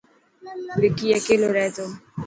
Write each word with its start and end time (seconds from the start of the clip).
وڪي 0.81 1.07
اڪيلو 1.17 1.47
رهي 1.55 1.69
تو. 1.75 1.85